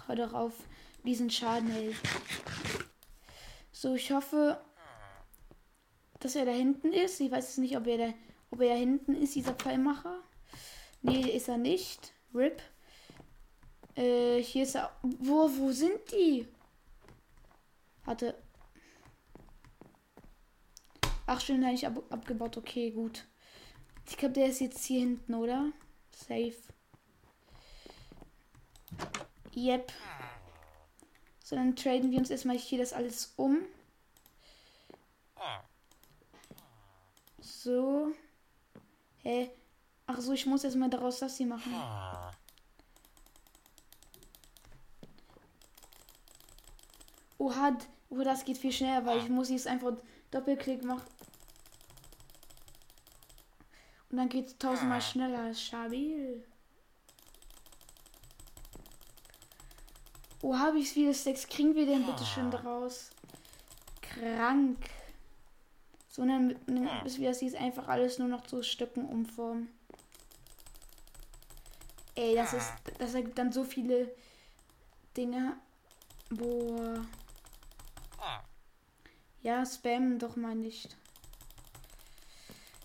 Hör 0.06 0.16
doch 0.16 0.32
auf, 0.34 0.54
diesen 1.02 1.30
Schaden 1.30 1.70
hält. 1.70 1.96
So, 3.72 3.94
ich 3.94 4.12
hoffe, 4.12 4.60
dass 6.20 6.36
er 6.36 6.44
da 6.44 6.52
hinten 6.52 6.92
ist. 6.92 7.20
Ich 7.20 7.30
weiß 7.30 7.46
jetzt 7.46 7.58
nicht, 7.58 7.76
ob 7.76 7.86
er 7.86 7.98
da, 7.98 8.14
ob 8.50 8.60
er 8.60 8.74
da 8.74 8.74
hinten 8.74 9.14
ist, 9.14 9.34
dieser 9.34 9.54
Pfeilmacher. 9.54 10.22
Nee, 11.02 11.22
ist 11.22 11.48
er 11.48 11.58
nicht. 11.58 12.12
RIP. 12.34 12.62
Äh, 13.96 14.42
hier 14.42 14.64
ist 14.64 14.74
er. 14.76 14.94
Wo, 15.02 15.50
wo 15.56 15.72
sind 15.72 16.00
die? 16.12 16.46
Warte. 18.04 18.34
Ach, 21.26 21.40
schön, 21.40 21.64
habe 21.64 21.74
ich 21.74 21.86
ab, 21.86 22.02
abgebaut. 22.10 22.56
Okay, 22.56 22.90
gut. 22.90 23.24
Ich 24.08 24.16
glaube, 24.16 24.34
der 24.34 24.46
ist 24.46 24.60
jetzt 24.60 24.84
hier 24.84 25.00
hinten, 25.00 25.34
oder? 25.34 25.70
Safe. 26.10 26.54
Yep. 29.54 29.92
So, 31.44 31.56
dann 31.56 31.76
traden 31.76 32.10
wir 32.10 32.18
uns 32.18 32.30
erstmal 32.30 32.58
hier 32.58 32.78
das 32.78 32.92
alles 32.92 33.34
um. 33.36 33.58
So. 37.40 38.12
Hä? 39.22 39.50
Ach 40.06 40.20
so, 40.20 40.32
ich 40.32 40.46
muss 40.46 40.64
erstmal 40.64 40.90
daraus 40.90 41.18
das 41.18 41.36
hier 41.36 41.46
machen. 41.46 41.72
Oha, 47.36 47.78
oh, 48.08 48.22
das 48.22 48.44
geht 48.44 48.58
viel 48.58 48.72
schneller, 48.72 49.04
weil 49.04 49.18
ich 49.18 49.28
muss 49.28 49.50
jetzt 49.50 49.66
einfach 49.66 49.92
Doppelklick 50.30 50.82
machen. 50.82 51.06
Und 54.10 54.16
dann 54.16 54.28
geht 54.28 54.46
es 54.46 54.58
tausendmal 54.58 55.02
schneller. 55.02 55.52
Stabil. 55.54 56.46
Oh, 60.40 60.56
habe 60.56 60.78
ich 60.78 60.90
viele 60.90 61.12
Stacks? 61.14 61.46
Kriegen 61.46 61.74
wir 61.74 61.84
denn 61.84 62.06
bitte 62.06 62.24
schön 62.24 62.50
draus? 62.50 63.10
Krank. 64.00 64.78
So, 66.08 66.24
dann 66.24 66.56
müssen 66.66 67.20
wir 67.20 67.28
das 67.28 67.40
jetzt 67.40 67.56
einfach 67.56 67.88
alles 67.88 68.18
nur 68.18 68.28
noch 68.28 68.46
zu 68.46 68.62
Stücken 68.62 69.04
umformen. 69.06 69.68
Ey, 72.14 72.34
das 72.34 72.54
ist. 72.54 72.72
Das 72.98 73.14
ergibt 73.14 73.38
dann 73.38 73.52
so 73.52 73.62
viele 73.62 74.12
Dinge. 75.16 75.56
Boah. 76.30 77.04
Ja, 79.42 79.64
spam 79.64 80.18
doch 80.18 80.34
mal 80.34 80.54
nicht. 80.54 80.96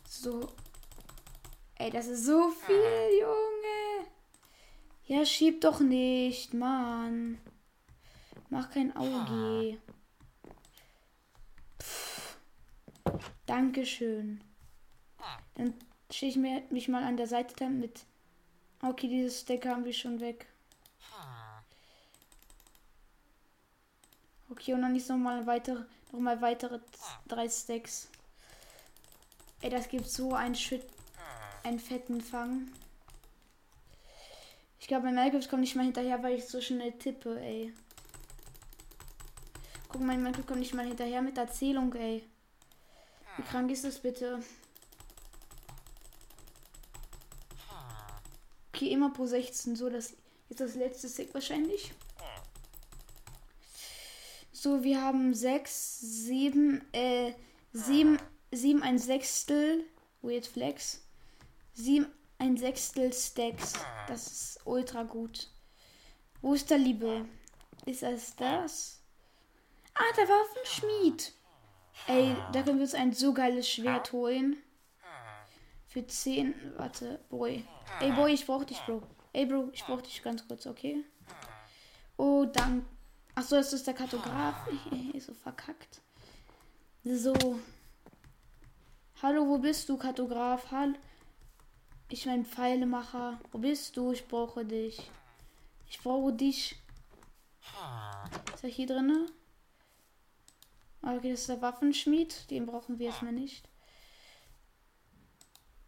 So. 0.08 0.52
Ey, 1.84 1.89
das 1.89 2.08
ist 2.08 2.24
so 2.24 2.50
viel, 2.50 3.19
Junge. 3.19 4.08
Ja, 5.06 5.26
schieb 5.26 5.60
doch 5.60 5.82
nicht, 5.82 6.54
Mann. 6.54 7.38
Mach 8.50 8.69
kein 8.69 8.96
Auge. 8.96 9.78
Pff. 11.82 12.38
Dankeschön. 13.46 14.41
Dann 15.56 15.74
stehe 16.10 16.30
ich 16.30 16.38
mir, 16.38 16.63
mich 16.69 16.88
mal 16.88 17.04
an 17.04 17.17
der 17.17 17.28
Seite 17.28 17.54
dann 17.58 17.82
mit. 17.82 18.06
Okay, 18.82 19.10
dieses 19.10 19.41
Stack 19.41 19.65
haben 19.65 19.84
wir 19.84 19.91
schon 19.91 20.22
weg. 20.22 20.48
Okay, 24.50 24.74
und 24.74 24.84
dann 24.84 24.96
ist 24.96 25.10
noch 25.10 25.17
mal 25.17 25.46
weitere, 25.46 25.84
noch 26.13 26.19
mal 26.22 26.41
weitere 26.41 26.80
drei 27.28 27.50
Stacks. 27.50 28.08
Ey, 29.60 29.69
das 29.69 29.89
gibt 29.89 30.08
so 30.08 30.34
einen 30.34 30.56
Shit, 30.56 30.93
einen 31.63 31.80
fetten 31.80 32.21
Fang. 32.21 32.69
Ich 34.80 34.88
glaube, 34.88 35.06
mein 35.06 35.15
Minecraft 35.15 35.49
kommt 35.49 35.62
nicht 35.62 35.76
mal 35.76 35.86
hinterher, 35.86 36.21
weil 36.21 36.38
ich 36.38 36.45
so 36.45 36.60
schnell 36.60 36.91
tippe, 36.93 37.39
ey. 37.39 37.73
Guck, 39.88 40.02
mein 40.02 40.21
Minecraft 40.21 40.45
kommt 40.45 40.60
nicht 40.60 40.73
mal 40.73 40.86
hinterher 40.86 41.21
mit 41.21 41.38
Erzählung, 41.38 41.93
ey. 41.93 42.23
Wie 43.38 43.43
krank 43.43 43.71
ist 43.71 43.86
das 43.86 43.99
bitte? 43.99 44.43
Okay, 48.73 48.89
immer 48.89 49.12
pro 49.12 49.26
16, 49.26 49.76
so 49.76 49.89
das 49.89 50.13
ist 50.49 50.60
das 50.60 50.76
letzte 50.76 51.08
Stick 51.08 51.34
wahrscheinlich. 51.34 51.93
So, 54.52 54.84
wir 54.84 55.02
haben 55.02 55.34
6, 55.34 55.99
7, 55.99 56.82
äh, 56.93 57.34
7, 57.73 58.17
7 58.52 58.82
ein 58.82 58.97
Sechstel. 58.97 59.84
Weird 60.21 60.47
Flex. 60.47 61.03
7 61.74 62.06
ein 62.38 62.58
Sechstel 62.58 63.14
Stacks. 63.14 63.74
Das 64.08 64.28
ist 64.28 64.60
ultra 64.66 65.04
gut. 65.04 65.50
Wo 66.42 66.54
ist 66.54 66.70
der 66.70 66.78
Liebe? 66.78 67.26
Ist 67.86 68.04
das 68.04 68.36
das? 68.36 69.02
Ah, 69.96 70.14
der 70.18 70.28
Waffenschmied. 70.28 71.34
Ey, 72.08 72.36
da 72.52 72.64
können 72.64 72.80
wir 72.80 72.84
uns 72.84 72.96
ein 72.96 73.14
so 73.14 73.34
geiles 73.34 73.70
Schwert 73.70 74.12
holen. 74.12 74.58
Für 75.88 76.06
10. 76.06 76.54
Warte, 76.78 77.20
Boy. 77.30 77.64
Ey, 78.00 78.12
Boy, 78.12 78.34
ich 78.34 78.46
brauch 78.46 78.64
dich, 78.64 78.80
Bro. 78.86 79.04
Ey, 79.32 79.46
Bro, 79.46 79.70
ich 79.74 79.84
brauch 79.86 80.02
dich 80.02 80.22
ganz 80.22 80.48
kurz, 80.48 80.66
okay? 80.66 81.04
Oh, 82.18 82.46
danke. 82.46 82.86
Achso, 83.36 83.56
das 83.56 83.74
ist 83.74 83.88
der 83.88 83.94
Kartograf. 83.94 84.56
So 85.20 85.34
verkackt. 85.34 86.02
So. 87.04 87.34
Hallo, 89.22 89.48
wo 89.48 89.58
bist 89.60 89.88
du, 89.88 89.98
Kartograf? 89.98 90.70
Hallo. 90.72 90.96
Ich 92.13 92.28
mein 92.28 92.45
Pfeilemacher. 92.45 93.39
Wo 93.52 93.58
bist 93.58 93.97
du? 93.97 94.12
Ich 94.12 94.28
brauche 94.28 94.63
dich. 94.63 95.10
Ich 95.89 95.99
brauche 95.99 96.32
dich. 96.32 96.76
Ist 98.54 98.63
er 98.63 98.69
hier 98.69 98.86
drinne? 98.86 99.26
Okay, 101.02 101.32
das 101.32 101.39
ist 101.39 101.49
der 101.49 101.63
Waffenschmied. 101.63 102.52
Den 102.52 102.67
brauchen 102.67 102.99
wir 102.99 103.08
erstmal 103.08 103.34
nicht. 103.34 103.67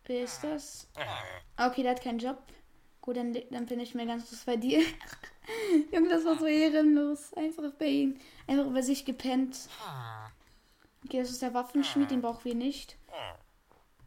Wer 0.05 0.23
ist 0.23 0.43
das? 0.43 0.88
Okay, 1.57 1.83
der 1.83 1.91
hat 1.91 2.01
keinen 2.01 2.17
Job. 2.17 2.41
Gut, 3.01 3.17
dann, 3.17 3.38
dann 3.51 3.67
bin 3.67 3.79
ich 3.79 3.93
mir 3.93 4.07
ganz 4.07 4.27
kurz 4.27 4.45
bei 4.45 4.55
dir. 4.55 4.81
Junge, 5.91 6.09
das 6.09 6.25
war 6.25 6.39
so 6.39 6.47
ehrenlos. 6.47 7.35
Einfach 7.35 7.71
bei 7.77 7.85
ihm. 7.85 8.19
Einfach 8.47 8.65
über 8.65 8.81
sich 8.81 9.05
gepennt. 9.05 9.69
Okay, 11.05 11.19
das 11.19 11.29
ist 11.29 11.43
der 11.43 11.53
Waffenschmied, 11.53 12.09
den 12.09 12.23
brauchen 12.23 12.45
wir 12.45 12.55
nicht. 12.55 12.97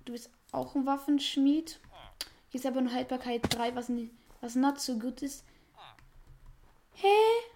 Du 0.04 0.10
bist 0.10 0.32
auch 0.50 0.74
ein 0.74 0.84
Waffenschmied. 0.84 1.78
Hier 2.48 2.60
ist 2.60 2.66
aber 2.66 2.78
eine 2.78 2.92
Haltbarkeit 2.92 3.42
3, 3.48 3.74
was, 3.74 3.90
was 4.40 4.54
not 4.54 4.80
so 4.80 4.98
gut 4.98 5.22
ist. 5.22 5.44
Hä? 6.94 7.06
Hey, 7.06 7.50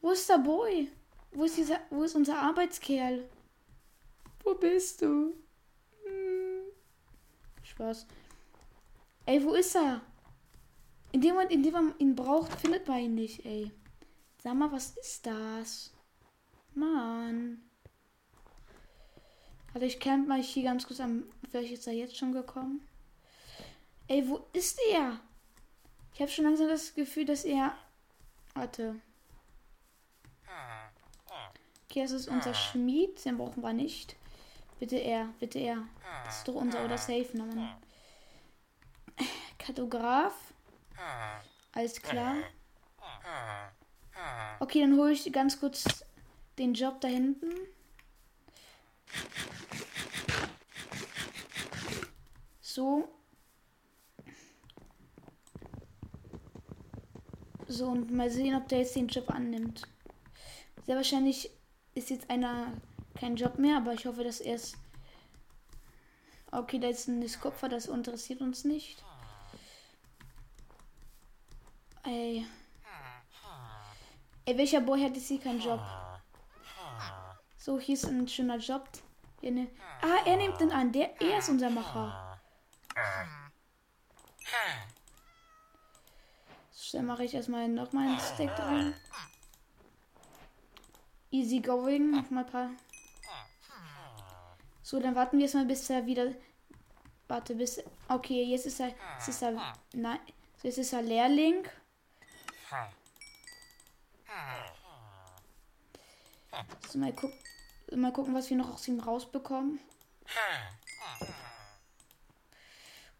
wo 0.00 0.10
ist 0.10 0.28
der 0.28 0.38
Boy? 0.38 0.90
Wo 1.32 1.44
ist, 1.44 1.56
dieser, 1.56 1.80
wo 1.90 2.02
ist 2.02 2.16
unser 2.16 2.38
Arbeitskerl? 2.38 3.28
Wo 4.42 4.54
bist 4.54 5.02
du? 5.02 5.34
Hm. 6.04 6.62
Spaß. 7.62 8.06
Ey, 9.26 9.44
wo 9.44 9.54
ist 9.54 9.76
er? 9.76 10.00
In 11.12 11.20
dem 11.20 11.34
Moment, 11.34 11.52
in 11.52 11.62
dem 11.62 11.72
man 11.72 11.94
ihn 11.98 12.16
braucht, 12.16 12.52
findet 12.60 12.88
man 12.88 13.00
ihn 13.00 13.14
nicht, 13.14 13.44
ey. 13.44 13.70
Sag 14.42 14.54
mal, 14.54 14.72
was 14.72 14.96
ist 14.96 15.26
das? 15.26 15.92
Mann. 16.74 17.62
Also 19.74 19.86
ich 19.86 20.00
camp 20.00 20.26
mal 20.26 20.42
hier 20.42 20.64
ganz 20.64 20.86
kurz 20.86 21.00
am. 21.00 21.24
Vielleicht 21.48 21.72
ist 21.72 21.86
er 21.86 21.92
jetzt 21.92 22.16
schon 22.16 22.32
gekommen. 22.32 22.80
Ey, 24.10 24.28
wo 24.28 24.44
ist 24.52 24.80
er? 24.90 25.20
Ich 26.12 26.20
habe 26.20 26.28
schon 26.28 26.44
langsam 26.44 26.66
das 26.66 26.96
Gefühl, 26.96 27.24
dass 27.26 27.44
er. 27.44 27.78
Warte. 28.54 28.96
Okay, 31.88 32.02
das 32.02 32.10
ist 32.10 32.26
unser 32.26 32.52
Schmied. 32.52 33.24
Den 33.24 33.38
brauchen 33.38 33.62
wir 33.62 33.72
nicht. 33.72 34.16
Bitte 34.80 34.96
er, 34.96 35.26
bitte 35.38 35.60
er. 35.60 35.86
Das 36.24 36.38
ist 36.38 36.48
doch 36.48 36.56
unser 36.56 36.84
oder 36.84 36.98
safe 36.98 37.28
Mann. 37.36 37.72
Kartograf. 39.58 40.34
Alles 41.70 42.02
klar. 42.02 42.34
Okay, 44.58 44.80
dann 44.80 44.96
hole 44.96 45.12
ich 45.12 45.32
ganz 45.32 45.60
kurz 45.60 46.04
den 46.58 46.74
Job 46.74 47.00
da 47.00 47.06
hinten. 47.06 47.52
So. 52.60 53.08
So, 57.70 57.86
und 57.86 58.10
mal 58.10 58.28
sehen, 58.28 58.56
ob 58.56 58.66
der 58.66 58.78
jetzt 58.80 58.96
den 58.96 59.06
Job 59.06 59.30
annimmt. 59.30 59.86
Sehr 60.86 60.96
wahrscheinlich 60.96 61.52
ist 61.94 62.10
jetzt 62.10 62.28
einer 62.28 62.72
kein 63.14 63.36
Job 63.36 63.60
mehr, 63.60 63.76
aber 63.76 63.92
ich 63.92 64.06
hoffe, 64.06 64.24
dass 64.24 64.40
er 64.40 64.56
es. 64.56 64.72
Okay, 66.50 66.80
da 66.80 66.88
ist 66.88 67.06
ein 67.06 67.24
Kupfer, 67.40 67.68
das 67.68 67.86
interessiert 67.86 68.40
uns 68.40 68.64
nicht. 68.64 69.04
Ey. 72.02 72.44
Ey, 74.46 74.58
welcher 74.58 74.80
Boy 74.80 75.04
hat 75.04 75.14
jetzt 75.14 75.28
hier 75.28 75.38
keinen 75.38 75.60
Job? 75.60 75.80
So, 77.56 77.78
hier 77.78 77.94
ist 77.94 78.04
ein 78.06 78.26
schöner 78.26 78.56
Job. 78.56 78.88
Ne 79.42 79.68
ah, 80.02 80.26
er 80.26 80.36
nimmt 80.38 80.60
den 80.60 80.72
an. 80.72 80.90
Der, 80.90 81.22
er 81.22 81.38
ist 81.38 81.48
unser 81.48 81.70
Macher. 81.70 82.40
Dann 86.92 87.06
mache 87.06 87.24
ich 87.24 87.34
erstmal 87.34 87.68
nochmal 87.68 88.08
einen 88.08 88.20
Stack 88.20 88.56
dran. 88.56 88.94
Easy 91.30 91.60
going. 91.60 92.10
Nochmal 92.10 92.44
ein 92.44 92.50
paar. 92.50 92.70
So, 94.82 94.98
dann 94.98 95.14
warten 95.14 95.38
wir 95.38 95.44
erstmal, 95.44 95.66
bis 95.66 95.88
er 95.88 96.04
wieder. 96.06 96.32
Warte, 97.28 97.54
bis. 97.54 97.82
Okay, 98.08 98.42
jetzt 98.44 98.66
ist 98.66 98.80
er. 98.80 98.88
Jetzt 98.88 99.28
ist 99.28 99.42
er. 99.42 99.74
Nein. 99.92 100.18
Jetzt 100.62 100.78
ist 100.78 100.92
er 100.92 101.02
Lehrling. 101.02 101.64
So, 106.88 106.98
mal, 106.98 107.12
guck, 107.12 107.32
mal 107.94 108.12
gucken, 108.12 108.34
was 108.34 108.50
wir 108.50 108.56
noch 108.56 108.74
aus 108.74 108.88
ihm 108.88 108.98
rausbekommen. 109.00 109.78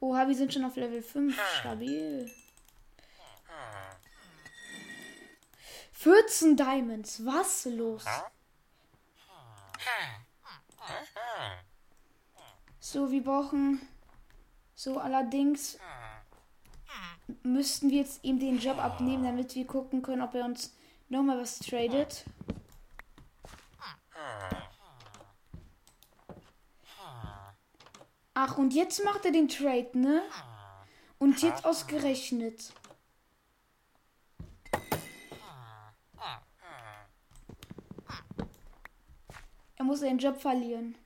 Oha, 0.00 0.26
wir 0.26 0.34
sind 0.34 0.52
schon 0.52 0.64
auf 0.64 0.76
Level 0.76 1.02
5. 1.02 1.38
Stabil. 1.60 2.30
14 5.92 6.56
Diamonds. 6.56 7.24
Was 7.24 7.66
los? 7.66 8.04
So, 12.78 13.10
wir 13.10 13.22
brauchen. 13.22 13.86
So, 14.74 14.98
allerdings 14.98 15.78
müssten 17.42 17.90
wir 17.90 17.98
jetzt 17.98 18.24
ihm 18.24 18.38
den 18.40 18.58
Job 18.58 18.78
abnehmen, 18.78 19.24
damit 19.24 19.54
wir 19.54 19.66
gucken 19.66 20.02
können, 20.02 20.22
ob 20.22 20.34
er 20.34 20.46
uns 20.46 20.74
nochmal 21.08 21.38
was 21.38 21.58
tradet. 21.58 22.24
Ach, 28.32 28.56
und 28.56 28.72
jetzt 28.72 29.04
macht 29.04 29.26
er 29.26 29.32
den 29.32 29.48
Trade, 29.48 29.90
ne? 29.92 30.22
Und 31.18 31.42
jetzt 31.42 31.66
ausgerechnet. 31.66 32.72
Er 39.76 39.79
muss 39.90 40.00
seinen 40.00 40.20
Job 40.20 40.40
verlieren. 40.40 40.96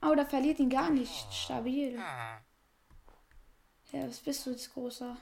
Oh, 0.00 0.14
der 0.14 0.26
verliert 0.26 0.60
ihn 0.60 0.70
gar 0.70 0.90
nicht. 0.90 1.32
Stabil. 1.32 1.98
Ja, 3.90 4.06
was 4.06 4.20
bist 4.20 4.46
du 4.46 4.50
jetzt, 4.50 4.72
großer? 4.72 5.16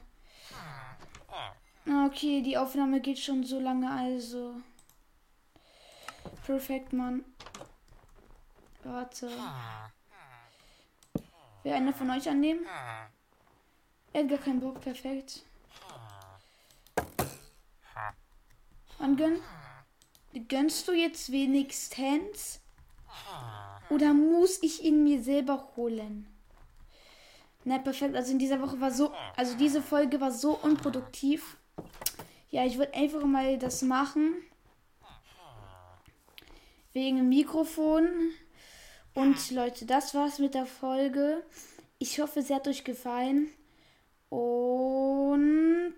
Okay, 2.06 2.42
die 2.42 2.58
Aufnahme 2.58 3.00
geht 3.00 3.18
schon 3.18 3.42
so 3.42 3.58
lange, 3.58 3.90
also. 3.90 4.56
Perfekt, 6.44 6.92
Mann. 6.92 7.24
Warte. 8.82 9.30
Will 11.62 11.72
einer 11.72 11.94
von 11.94 12.10
euch 12.10 12.28
annehmen? 12.28 12.66
Er 14.12 14.24
hat 14.24 14.28
gar 14.28 14.38
keinen 14.38 14.60
Bock, 14.60 14.78
perfekt. 14.82 15.42
Angönn? 18.98 19.40
Gönnst 20.48 20.88
du 20.88 20.92
jetzt 20.92 21.30
wenigstens? 21.30 22.60
Oder 23.90 24.12
muss 24.12 24.62
ich 24.62 24.82
ihn 24.82 25.04
mir 25.04 25.22
selber 25.22 25.68
holen? 25.76 26.26
Na, 27.64 27.78
perfekt. 27.78 28.16
Also 28.16 28.32
in 28.32 28.38
dieser 28.38 28.60
Woche 28.60 28.80
war 28.80 28.90
so, 28.90 29.12
also 29.36 29.56
diese 29.56 29.82
Folge 29.82 30.20
war 30.20 30.32
so 30.32 30.58
unproduktiv. 30.58 31.56
Ja, 32.50 32.64
ich 32.64 32.78
würde 32.78 32.94
einfach 32.94 33.24
mal 33.24 33.58
das 33.58 33.82
machen. 33.82 34.34
Wegen 36.92 37.16
dem 37.16 37.28
Mikrofon. 37.28 38.08
Und 39.14 39.50
Leute, 39.50 39.86
das 39.86 40.14
war's 40.14 40.38
mit 40.38 40.54
der 40.54 40.66
Folge. 40.66 41.44
Ich 41.98 42.20
hoffe, 42.20 42.40
es 42.40 42.50
hat 42.50 42.66
euch 42.66 42.84
gefallen. 42.84 43.50
Und. 44.28 45.94